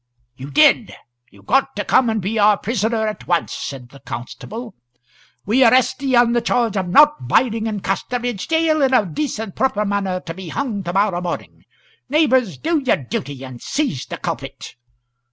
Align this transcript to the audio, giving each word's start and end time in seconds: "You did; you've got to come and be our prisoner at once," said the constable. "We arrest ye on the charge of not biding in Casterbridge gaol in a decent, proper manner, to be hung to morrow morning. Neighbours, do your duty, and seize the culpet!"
"You 0.35 0.49
did; 0.49 0.95
you've 1.29 1.45
got 1.45 1.75
to 1.75 1.85
come 1.85 2.09
and 2.09 2.19
be 2.19 2.39
our 2.39 2.57
prisoner 2.57 3.05
at 3.05 3.27
once," 3.27 3.53
said 3.53 3.89
the 3.89 3.99
constable. 3.99 4.73
"We 5.45 5.63
arrest 5.63 6.01
ye 6.01 6.15
on 6.15 6.31
the 6.33 6.41
charge 6.41 6.75
of 6.75 6.87
not 6.87 7.27
biding 7.27 7.67
in 7.67 7.81
Casterbridge 7.81 8.47
gaol 8.47 8.81
in 8.81 8.95
a 8.95 9.05
decent, 9.05 9.55
proper 9.55 9.85
manner, 9.85 10.19
to 10.21 10.33
be 10.33 10.49
hung 10.49 10.81
to 10.85 10.93
morrow 10.93 11.21
morning. 11.21 11.65
Neighbours, 12.09 12.57
do 12.57 12.79
your 12.83 12.97
duty, 12.97 13.43
and 13.45 13.61
seize 13.61 14.07
the 14.07 14.17
culpet!" 14.17 14.75